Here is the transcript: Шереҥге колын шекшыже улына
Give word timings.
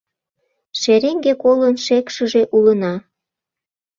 Шереҥге 0.79 1.33
колын 1.43 1.75
шекшыже 1.85 2.41
улына 2.55 2.93